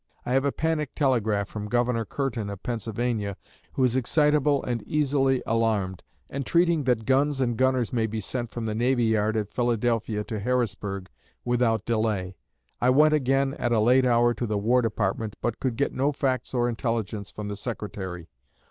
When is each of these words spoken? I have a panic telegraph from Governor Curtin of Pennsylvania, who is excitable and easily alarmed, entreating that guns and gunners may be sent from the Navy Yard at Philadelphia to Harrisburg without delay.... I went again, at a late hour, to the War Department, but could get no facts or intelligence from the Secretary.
I 0.25 0.33
have 0.33 0.45
a 0.45 0.51
panic 0.51 0.95
telegraph 0.95 1.47
from 1.47 1.67
Governor 1.67 2.05
Curtin 2.05 2.49
of 2.49 2.63
Pennsylvania, 2.63 3.37
who 3.73 3.83
is 3.83 3.95
excitable 3.95 4.63
and 4.63 4.81
easily 4.87 5.43
alarmed, 5.45 6.01
entreating 6.27 6.85
that 6.85 7.05
guns 7.05 7.39
and 7.39 7.55
gunners 7.55 7.93
may 7.93 8.07
be 8.07 8.19
sent 8.19 8.49
from 8.49 8.63
the 8.65 8.73
Navy 8.73 9.03
Yard 9.05 9.37
at 9.37 9.51
Philadelphia 9.51 10.23
to 10.23 10.39
Harrisburg 10.39 11.07
without 11.45 11.85
delay.... 11.85 12.35
I 12.81 12.89
went 12.89 13.13
again, 13.13 13.53
at 13.59 13.71
a 13.71 13.79
late 13.79 14.03
hour, 14.03 14.33
to 14.33 14.47
the 14.47 14.57
War 14.57 14.81
Department, 14.81 15.35
but 15.39 15.59
could 15.59 15.75
get 15.75 15.93
no 15.93 16.11
facts 16.11 16.51
or 16.51 16.67
intelligence 16.67 17.29
from 17.29 17.47
the 17.47 17.55
Secretary. 17.55 18.27